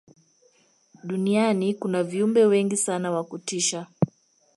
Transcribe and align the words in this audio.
duniani 1.03 1.73
kuna 1.73 2.03
viumbe 2.03 2.45
wengi 2.45 2.77
sana 2.77 3.11
wa 3.11 3.23
kutisha 3.23 3.87